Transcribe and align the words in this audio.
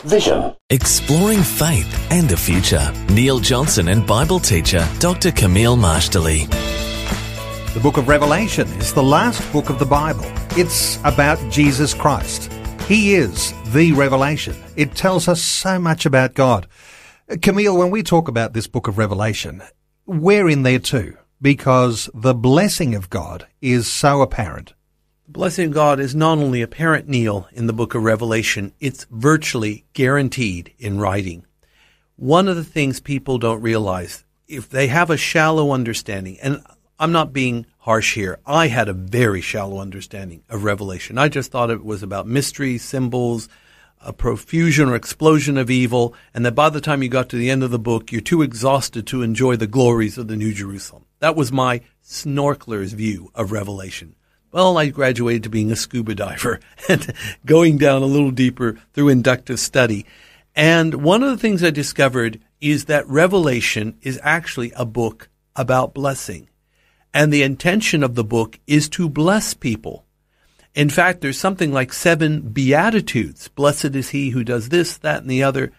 Vision. 0.00 0.54
Exploring 0.70 1.42
faith 1.42 2.10
and 2.10 2.28
the 2.28 2.36
future. 2.36 2.92
Neil 3.10 3.38
Johnson 3.38 3.88
and 3.88 4.06
Bible 4.06 4.38
teacher 4.38 4.86
Dr. 4.98 5.30
Camille 5.30 5.76
Majdali. 5.76 6.48
The 7.74 7.80
book 7.80 7.98
of 7.98 8.08
Revelation 8.08 8.66
is 8.80 8.92
the 8.92 9.02
last 9.02 9.40
book 9.52 9.70
of 9.70 9.78
the 9.78 9.86
Bible. 9.86 10.24
It's 10.56 10.98
about 11.04 11.38
Jesus 11.52 11.94
Christ. 11.94 12.52
He 12.88 13.14
is 13.14 13.52
the 13.72 13.92
revelation. 13.92 14.56
It 14.74 14.96
tells 14.96 15.28
us 15.28 15.40
so 15.40 15.78
much 15.78 16.04
about 16.04 16.34
God. 16.34 16.66
Camille, 17.42 17.76
when 17.76 17.90
we 17.90 18.02
talk 18.02 18.26
about 18.26 18.52
this 18.52 18.66
book 18.66 18.88
of 18.88 18.98
Revelation, 18.98 19.62
we're 20.04 20.48
in 20.48 20.64
there 20.64 20.80
too, 20.80 21.16
because 21.40 22.10
the 22.12 22.34
blessing 22.34 22.96
of 22.96 23.08
God 23.08 23.46
is 23.60 23.86
so 23.86 24.20
apparent. 24.20 24.74
Blessing 25.32 25.68
of 25.68 25.74
God 25.74 26.00
is 26.00 26.12
not 26.12 26.38
only 26.38 26.60
apparent, 26.60 27.06
Neil, 27.06 27.46
in 27.52 27.68
the 27.68 27.72
book 27.72 27.94
of 27.94 28.02
Revelation, 28.02 28.72
it's 28.80 29.06
virtually 29.12 29.84
guaranteed 29.92 30.74
in 30.76 30.98
writing. 30.98 31.46
One 32.16 32.48
of 32.48 32.56
the 32.56 32.64
things 32.64 32.98
people 32.98 33.38
don't 33.38 33.62
realize, 33.62 34.24
if 34.48 34.68
they 34.68 34.88
have 34.88 35.08
a 35.08 35.16
shallow 35.16 35.70
understanding, 35.70 36.36
and 36.42 36.60
I'm 36.98 37.12
not 37.12 37.32
being 37.32 37.66
harsh 37.78 38.16
here, 38.16 38.40
I 38.44 38.66
had 38.66 38.88
a 38.88 38.92
very 38.92 39.40
shallow 39.40 39.78
understanding 39.78 40.42
of 40.48 40.64
Revelation. 40.64 41.16
I 41.16 41.28
just 41.28 41.52
thought 41.52 41.70
it 41.70 41.84
was 41.84 42.02
about 42.02 42.26
mysteries, 42.26 42.82
symbols, 42.82 43.48
a 44.00 44.12
profusion 44.12 44.88
or 44.88 44.96
explosion 44.96 45.56
of 45.58 45.70
evil, 45.70 46.12
and 46.34 46.44
that 46.44 46.56
by 46.56 46.70
the 46.70 46.80
time 46.80 47.04
you 47.04 47.08
got 47.08 47.28
to 47.28 47.36
the 47.36 47.50
end 47.50 47.62
of 47.62 47.70
the 47.70 47.78
book, 47.78 48.10
you're 48.10 48.20
too 48.20 48.42
exhausted 48.42 49.06
to 49.06 49.22
enjoy 49.22 49.54
the 49.54 49.68
glories 49.68 50.18
of 50.18 50.26
the 50.26 50.34
New 50.34 50.52
Jerusalem. 50.52 51.04
That 51.20 51.36
was 51.36 51.52
my 51.52 51.82
snorkeler's 52.02 52.94
view 52.94 53.30
of 53.36 53.52
Revelation. 53.52 54.16
Well, 54.52 54.78
I 54.78 54.86
graduated 54.86 55.44
to 55.44 55.50
being 55.50 55.70
a 55.70 55.76
scuba 55.76 56.14
diver 56.14 56.60
and 56.88 57.12
going 57.46 57.78
down 57.78 58.02
a 58.02 58.06
little 58.06 58.32
deeper 58.32 58.78
through 58.92 59.08
inductive 59.08 59.60
study. 59.60 60.06
And 60.56 61.02
one 61.04 61.22
of 61.22 61.30
the 61.30 61.38
things 61.38 61.62
I 61.62 61.70
discovered 61.70 62.40
is 62.60 62.86
that 62.86 63.08
Revelation 63.08 63.96
is 64.02 64.18
actually 64.22 64.72
a 64.74 64.84
book 64.84 65.28
about 65.54 65.94
blessing. 65.94 66.48
And 67.14 67.32
the 67.32 67.42
intention 67.42 68.02
of 68.02 68.14
the 68.14 68.24
book 68.24 68.58
is 68.66 68.88
to 68.90 69.08
bless 69.08 69.54
people. 69.54 70.04
In 70.74 70.90
fact, 70.90 71.20
there's 71.20 71.38
something 71.38 71.72
like 71.72 71.92
seven 71.92 72.40
beatitudes. 72.40 73.48
Blessed 73.48 73.96
is 73.96 74.10
he 74.10 74.30
who 74.30 74.44
does 74.44 74.68
this, 74.68 74.96
that, 74.98 75.22
and 75.22 75.30
the 75.30 75.42
other 75.42 75.72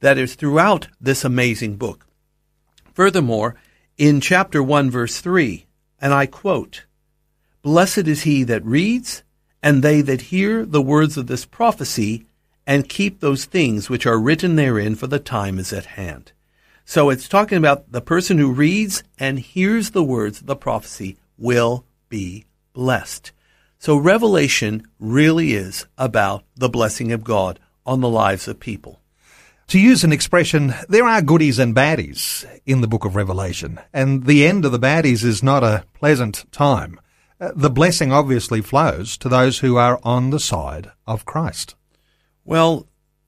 that 0.00 0.18
is 0.18 0.34
throughout 0.34 0.88
this 1.00 1.24
amazing 1.24 1.76
book. 1.76 2.06
Furthermore, 2.92 3.56
in 3.98 4.20
chapter 4.20 4.62
1, 4.62 4.90
verse 4.90 5.20
3, 5.20 5.66
and 6.00 6.12
I 6.12 6.26
quote, 6.26 6.85
Blessed 7.66 8.06
is 8.06 8.22
he 8.22 8.44
that 8.44 8.64
reads, 8.64 9.24
and 9.60 9.82
they 9.82 10.00
that 10.00 10.30
hear 10.30 10.64
the 10.64 10.80
words 10.80 11.16
of 11.16 11.26
this 11.26 11.44
prophecy, 11.44 12.24
and 12.64 12.88
keep 12.88 13.18
those 13.18 13.44
things 13.44 13.90
which 13.90 14.06
are 14.06 14.20
written 14.20 14.54
therein, 14.54 14.94
for 14.94 15.08
the 15.08 15.18
time 15.18 15.58
is 15.58 15.72
at 15.72 15.96
hand. 15.98 16.30
So 16.84 17.10
it's 17.10 17.28
talking 17.28 17.58
about 17.58 17.90
the 17.90 18.00
person 18.00 18.38
who 18.38 18.52
reads 18.52 19.02
and 19.18 19.40
hears 19.40 19.90
the 19.90 20.04
words 20.04 20.40
of 20.40 20.46
the 20.46 20.54
prophecy 20.54 21.16
will 21.36 21.84
be 22.08 22.44
blessed. 22.72 23.32
So 23.80 23.96
Revelation 23.96 24.86
really 25.00 25.54
is 25.54 25.86
about 25.98 26.44
the 26.54 26.68
blessing 26.68 27.10
of 27.10 27.24
God 27.24 27.58
on 27.84 28.00
the 28.00 28.08
lives 28.08 28.46
of 28.46 28.60
people. 28.60 29.00
To 29.70 29.80
use 29.80 30.04
an 30.04 30.12
expression, 30.12 30.72
there 30.88 31.08
are 31.08 31.20
goodies 31.20 31.58
and 31.58 31.74
baddies 31.74 32.46
in 32.64 32.80
the 32.80 32.86
book 32.86 33.04
of 33.04 33.16
Revelation, 33.16 33.80
and 33.92 34.24
the 34.26 34.46
end 34.46 34.64
of 34.64 34.70
the 34.70 34.78
baddies 34.78 35.24
is 35.24 35.42
not 35.42 35.64
a 35.64 35.84
pleasant 35.94 36.44
time. 36.52 37.00
Uh, 37.38 37.52
the 37.54 37.70
blessing 37.70 38.12
obviously 38.12 38.62
flows 38.62 39.16
to 39.18 39.28
those 39.28 39.58
who 39.58 39.76
are 39.76 40.00
on 40.02 40.30
the 40.30 40.40
side 40.40 40.90
of 41.06 41.26
Christ. 41.26 41.74
Well, 42.44 42.86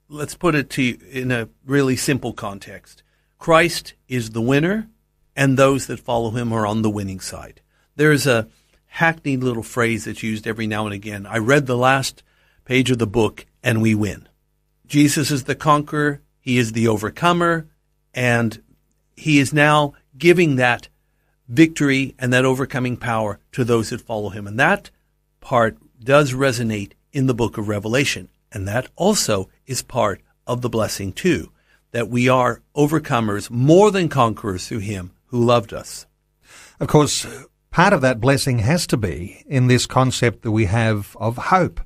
let's 0.08 0.34
put 0.34 0.54
it 0.54 0.70
to 0.70 0.82
you 0.82 0.98
in 1.10 1.30
a 1.30 1.48
really 1.66 1.96
simple 1.96 2.32
context. 2.32 3.02
Christ 3.38 3.94
is 4.08 4.30
the 4.30 4.40
winner, 4.40 4.88
and 5.36 5.56
those 5.56 5.86
that 5.86 6.00
follow 6.00 6.30
him 6.30 6.52
are 6.52 6.66
on 6.66 6.82
the 6.82 6.90
winning 6.90 7.20
side. 7.20 7.60
There's 7.96 8.26
a 8.26 8.48
hackneyed 8.86 9.44
little 9.44 9.62
phrase 9.62 10.04
that's 10.04 10.22
used 10.22 10.46
every 10.46 10.66
now 10.66 10.86
and 10.86 10.94
again. 10.94 11.26
I 11.26 11.38
read 11.38 11.66
the 11.66 11.76
last 11.76 12.22
page 12.64 12.90
of 12.90 12.98
the 12.98 13.06
book, 13.06 13.46
and 13.62 13.82
we 13.82 13.94
win. 13.94 14.28
Jesus 14.86 15.30
is 15.30 15.44
the 15.44 15.54
conqueror, 15.54 16.22
he 16.40 16.56
is 16.56 16.72
the 16.72 16.88
overcomer, 16.88 17.68
and 18.14 18.62
he 19.14 19.38
is 19.38 19.52
now 19.52 19.92
giving 20.16 20.56
that 20.56 20.88
victory 21.48 22.14
and 22.18 22.32
that 22.32 22.44
overcoming 22.44 22.96
power 22.96 23.40
to 23.52 23.64
those 23.64 23.90
that 23.90 24.00
follow 24.00 24.28
him. 24.28 24.46
And 24.46 24.58
that 24.58 24.90
part 25.40 25.78
does 26.02 26.32
resonate 26.32 26.92
in 27.12 27.26
the 27.26 27.34
book 27.34 27.58
of 27.58 27.68
Revelation. 27.68 28.28
And 28.52 28.68
that 28.68 28.88
also 28.96 29.48
is 29.66 29.82
part 29.82 30.20
of 30.46 30.62
the 30.62 30.68
blessing 30.68 31.12
too, 31.12 31.50
that 31.92 32.08
we 32.08 32.28
are 32.28 32.62
overcomers 32.76 33.50
more 33.50 33.90
than 33.90 34.08
conquerors 34.08 34.68
through 34.68 34.78
him 34.78 35.12
who 35.26 35.44
loved 35.44 35.72
us. 35.72 36.06
Of 36.80 36.88
course, 36.88 37.26
part 37.70 37.92
of 37.92 38.00
that 38.02 38.20
blessing 38.20 38.60
has 38.60 38.86
to 38.88 38.96
be 38.96 39.42
in 39.46 39.66
this 39.66 39.86
concept 39.86 40.42
that 40.42 40.52
we 40.52 40.66
have 40.66 41.16
of 41.18 41.36
hope. 41.36 41.80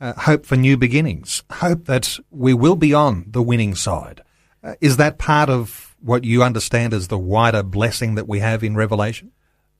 Uh, 0.00 0.12
hope 0.12 0.44
for 0.44 0.56
new 0.56 0.76
beginnings, 0.76 1.44
hope 1.50 1.86
that 1.86 2.18
we 2.30 2.52
will 2.52 2.76
be 2.76 2.92
on 2.92 3.24
the 3.28 3.42
winning 3.42 3.74
side. 3.74 4.22
Uh, 4.62 4.74
is 4.80 4.96
that 4.96 5.18
part 5.18 5.48
of 5.48 5.93
what 6.04 6.24
you 6.24 6.42
understand 6.42 6.92
as 6.92 7.08
the 7.08 7.18
wider 7.18 7.62
blessing 7.62 8.14
that 8.14 8.28
we 8.28 8.40
have 8.40 8.62
in 8.62 8.76
Revelation? 8.76 9.32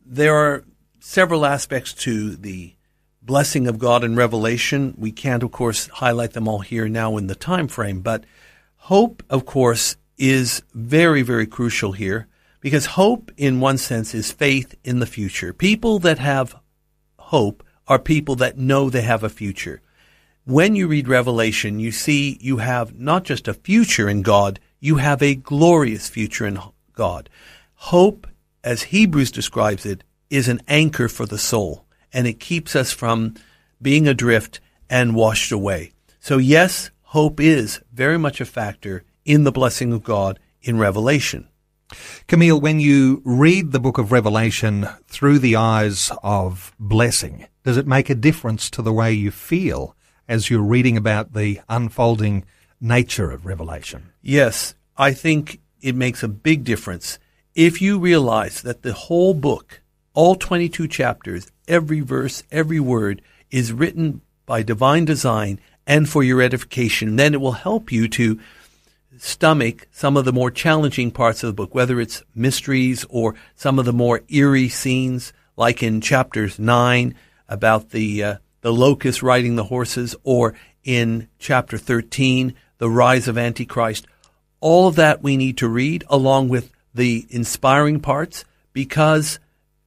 There 0.04 0.34
are 0.34 0.64
several 0.98 1.44
aspects 1.44 1.92
to 1.92 2.34
the 2.34 2.74
blessing 3.20 3.68
of 3.68 3.78
God 3.78 4.02
in 4.02 4.16
Revelation. 4.16 4.94
We 4.96 5.12
can't, 5.12 5.42
of 5.42 5.52
course, 5.52 5.86
highlight 5.88 6.32
them 6.32 6.48
all 6.48 6.60
here 6.60 6.88
now 6.88 7.18
in 7.18 7.26
the 7.26 7.34
time 7.34 7.68
frame, 7.68 8.00
but 8.00 8.24
hope, 8.76 9.22
of 9.28 9.44
course, 9.44 9.96
is 10.16 10.62
very, 10.72 11.20
very 11.20 11.46
crucial 11.46 11.92
here 11.92 12.26
because 12.60 12.86
hope, 12.86 13.30
in 13.36 13.60
one 13.60 13.76
sense, 13.76 14.14
is 14.14 14.32
faith 14.32 14.74
in 14.82 15.00
the 15.00 15.06
future. 15.06 15.52
People 15.52 15.98
that 15.98 16.18
have 16.18 16.56
hope 17.18 17.62
are 17.86 17.98
people 17.98 18.36
that 18.36 18.56
know 18.56 18.88
they 18.88 19.02
have 19.02 19.22
a 19.22 19.28
future. 19.28 19.82
When 20.46 20.74
you 20.74 20.88
read 20.88 21.08
Revelation, 21.08 21.80
you 21.80 21.92
see 21.92 22.38
you 22.40 22.58
have 22.58 22.98
not 22.98 23.24
just 23.24 23.48
a 23.48 23.54
future 23.54 24.08
in 24.08 24.22
God, 24.22 24.60
you 24.84 24.96
have 24.96 25.22
a 25.22 25.34
glorious 25.34 26.10
future 26.10 26.44
in 26.44 26.58
God. 26.92 27.30
Hope, 27.74 28.26
as 28.62 28.82
Hebrews 28.82 29.30
describes 29.30 29.86
it, 29.86 30.04
is 30.28 30.46
an 30.46 30.60
anchor 30.68 31.08
for 31.08 31.24
the 31.24 31.38
soul, 31.38 31.86
and 32.12 32.26
it 32.26 32.38
keeps 32.38 32.76
us 32.76 32.92
from 32.92 33.34
being 33.80 34.06
adrift 34.06 34.60
and 34.90 35.14
washed 35.14 35.50
away. 35.50 35.92
So, 36.20 36.36
yes, 36.36 36.90
hope 37.00 37.40
is 37.40 37.80
very 37.94 38.18
much 38.18 38.42
a 38.42 38.44
factor 38.44 39.04
in 39.24 39.44
the 39.44 39.52
blessing 39.52 39.90
of 39.90 40.04
God 40.04 40.38
in 40.60 40.76
Revelation. 40.78 41.48
Camille, 42.26 42.60
when 42.60 42.78
you 42.78 43.22
read 43.24 43.72
the 43.72 43.80
book 43.80 43.96
of 43.96 44.12
Revelation 44.12 44.86
through 45.06 45.38
the 45.38 45.56
eyes 45.56 46.12
of 46.22 46.74
blessing, 46.78 47.46
does 47.62 47.78
it 47.78 47.86
make 47.86 48.10
a 48.10 48.14
difference 48.14 48.68
to 48.68 48.82
the 48.82 48.92
way 48.92 49.14
you 49.14 49.30
feel 49.30 49.96
as 50.28 50.50
you're 50.50 50.60
reading 50.60 50.98
about 50.98 51.32
the 51.32 51.60
unfolding 51.70 52.44
nature 52.84 53.30
of 53.30 53.46
Revelation? 53.46 54.12
Yes, 54.22 54.74
I 54.96 55.12
think 55.12 55.60
it 55.80 55.94
makes 55.94 56.22
a 56.22 56.28
big 56.28 56.64
difference 56.64 57.18
if 57.54 57.80
you 57.80 57.98
realize 57.98 58.62
that 58.62 58.82
the 58.82 58.92
whole 58.92 59.32
book, 59.32 59.80
all 60.12 60.34
22 60.34 60.88
chapters, 60.88 61.50
every 61.68 62.00
verse, 62.00 62.42
every 62.50 62.80
word 62.80 63.22
is 63.50 63.72
written 63.72 64.20
by 64.46 64.62
divine 64.62 65.04
design 65.04 65.60
and 65.86 66.08
for 66.08 66.22
your 66.22 66.42
edification. 66.42 67.16
Then 67.16 67.34
it 67.34 67.40
will 67.40 67.52
help 67.52 67.92
you 67.92 68.08
to 68.08 68.40
stomach 69.18 69.86
some 69.92 70.16
of 70.16 70.24
the 70.24 70.32
more 70.32 70.50
challenging 70.50 71.10
parts 71.10 71.42
of 71.42 71.48
the 71.48 71.54
book, 71.54 71.74
whether 71.74 72.00
it's 72.00 72.22
mysteries 72.34 73.06
or 73.08 73.34
some 73.54 73.78
of 73.78 73.84
the 73.84 73.92
more 73.92 74.22
eerie 74.28 74.68
scenes, 74.68 75.32
like 75.56 75.82
in 75.82 76.00
chapters 76.00 76.58
9 76.58 77.14
about 77.48 77.90
the, 77.90 78.24
uh, 78.24 78.36
the 78.62 78.72
locust 78.72 79.22
riding 79.22 79.54
the 79.54 79.64
horses, 79.64 80.16
or 80.24 80.54
in 80.82 81.28
chapter 81.38 81.78
13, 81.78 82.54
the 82.78 82.90
rise 82.90 83.28
of 83.28 83.38
Antichrist. 83.38 84.06
All 84.60 84.88
of 84.88 84.96
that 84.96 85.22
we 85.22 85.36
need 85.36 85.58
to 85.58 85.68
read 85.68 86.04
along 86.08 86.48
with 86.48 86.70
the 86.94 87.26
inspiring 87.30 88.00
parts 88.00 88.44
because 88.72 89.38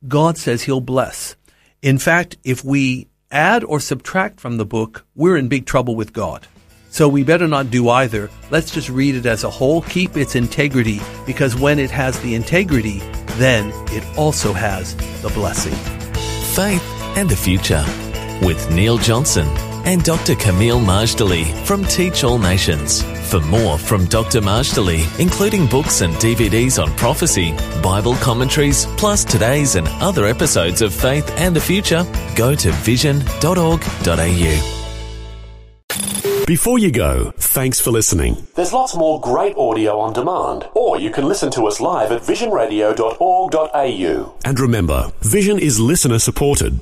God 0.08 0.38
says 0.38 0.64
He'll 0.64 0.82
bless. 0.82 1.36
In 1.82 1.98
fact, 1.98 2.38
if 2.44 2.64
we 2.64 3.08
add 3.32 3.64
or 3.64 3.80
subtract 3.80 4.40
from 4.40 4.58
the 4.58 4.66
book, 4.66 5.06
we're 5.16 5.38
in 5.38 5.48
big 5.48 5.66
trouble 5.66 5.96
with 5.96 6.14
God. 6.14 6.48
So 6.90 7.08
we 7.08 7.24
better 7.24 7.48
not 7.48 7.70
do 7.70 7.90
either. 7.90 8.30
Let's 8.50 8.72
just 8.72 8.90
read 8.90 9.16
it 9.16 9.26
as 9.26 9.44
a 9.44 9.50
whole, 9.50 9.82
keep 9.84 10.16
its 10.16 10.36
integrity, 10.36 11.02
because 11.26 11.56
when 11.56 11.80
it 11.80 11.92
has 11.92 12.20
the 12.22 12.34
integrity, 12.34 13.00
then 13.38 13.72
it 13.92 14.04
also 14.18 14.54
has 14.54 14.96
the 15.22 15.30
blessing. 15.30 15.76
Faith 16.56 16.84
and 17.18 17.30
the 17.30 17.36
Future 17.36 17.86
with 18.42 18.72
Neil 18.72 18.98
Johnson 18.98 19.48
and 19.88 20.04
Dr. 20.04 20.36
Camille 20.36 20.82
Majdali 20.82 21.46
from 21.66 21.82
Teach 21.86 22.26
All 22.26 22.38
Nations. 22.38 23.02
For 23.32 23.40
more 23.40 23.78
from 23.78 24.04
Dr. 24.06 24.42
Majdali, 24.42 25.08
including 25.18 25.66
books 25.66 26.02
and 26.02 26.14
DVDs 26.16 26.78
on 26.82 26.94
prophecy, 26.98 27.54
Bible 27.82 28.16
commentaries, 28.16 28.86
plus 28.98 29.24
today's 29.24 29.76
and 29.76 29.88
other 30.02 30.26
episodes 30.26 30.82
of 30.82 30.94
Faith 30.94 31.30
and 31.38 31.56
the 31.56 31.62
Future, 31.62 32.06
go 32.36 32.54
to 32.54 32.72
vision.org.au. 32.74 34.74
Before 36.46 36.80
you 36.80 36.92
go, 36.92 37.32
thanks 37.38 37.80
for 37.80 37.92
listening. 37.92 38.46
There's 38.56 38.74
lots 38.74 38.94
more 38.96 39.22
great 39.22 39.56
audio 39.56 40.00
on 40.00 40.12
demand, 40.12 40.68
or 40.76 41.00
you 41.00 41.12
can 41.12 41.30
listen 41.30 41.50
to 41.52 41.66
us 41.66 41.80
live 41.80 42.12
at 42.12 42.24
visionradio.org.au. 42.24 44.34
And 44.44 44.60
remember, 44.60 45.12
Vision 45.22 45.60
is 45.60 45.80
listener 45.80 46.20
supported. 46.20 46.82